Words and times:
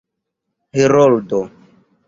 heroldo 0.73 1.41